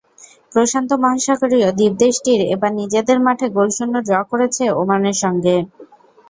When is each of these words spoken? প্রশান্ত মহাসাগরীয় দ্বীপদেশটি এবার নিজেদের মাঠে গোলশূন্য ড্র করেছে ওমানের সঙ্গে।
প্রশান্ত 0.53 0.89
মহাসাগরীয় 1.03 1.67
দ্বীপদেশটি 1.71 2.31
এবার 2.53 2.71
নিজেদের 2.81 3.17
মাঠে 3.25 3.45
গোলশূন্য 3.55 3.95
ড্র 4.07 4.21
করেছে 4.31 4.63
ওমানের 4.81 5.17
সঙ্গে। 5.23 5.55